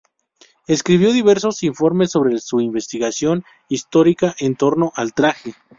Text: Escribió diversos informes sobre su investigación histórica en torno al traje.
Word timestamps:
Escribió 0.65 1.13
diversos 1.13 1.61
informes 1.61 2.09
sobre 2.09 2.35
su 2.39 2.59
investigación 2.59 3.45
histórica 3.69 4.35
en 4.39 4.55
torno 4.55 4.91
al 4.95 5.13
traje. 5.13 5.53